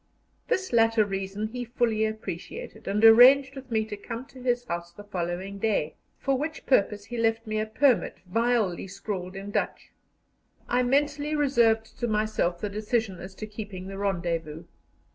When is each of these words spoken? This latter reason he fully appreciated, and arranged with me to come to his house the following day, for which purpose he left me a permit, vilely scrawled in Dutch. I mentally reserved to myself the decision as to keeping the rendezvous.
This 0.47 0.73
latter 0.73 1.05
reason 1.05 1.49
he 1.49 1.63
fully 1.63 2.05
appreciated, 2.07 2.87
and 2.87 3.05
arranged 3.05 3.55
with 3.55 3.69
me 3.69 3.85
to 3.85 3.95
come 3.95 4.25
to 4.29 4.41
his 4.41 4.65
house 4.65 4.91
the 4.91 5.03
following 5.03 5.59
day, 5.59 5.93
for 6.17 6.35
which 6.39 6.65
purpose 6.65 7.05
he 7.05 7.17
left 7.19 7.45
me 7.45 7.59
a 7.59 7.67
permit, 7.67 8.17
vilely 8.25 8.87
scrawled 8.87 9.35
in 9.35 9.51
Dutch. 9.51 9.91
I 10.67 10.81
mentally 10.81 11.35
reserved 11.35 11.99
to 11.99 12.07
myself 12.07 12.59
the 12.59 12.67
decision 12.67 13.19
as 13.19 13.35
to 13.35 13.45
keeping 13.45 13.85
the 13.89 13.97
rendezvous. 13.99 14.63